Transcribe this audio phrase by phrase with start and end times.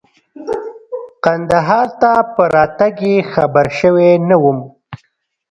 [1.23, 4.59] کندهار ته په راتګ یې خبر شوی نه وم.